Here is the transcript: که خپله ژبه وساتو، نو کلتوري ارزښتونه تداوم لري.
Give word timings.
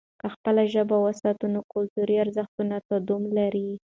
که 0.21 0.27
خپله 0.35 0.63
ژبه 0.73 0.97
وساتو، 1.01 1.45
نو 1.53 1.59
کلتوري 1.73 2.15
ارزښتونه 2.23 2.75
تداوم 2.89 3.23
لري. 3.37 3.69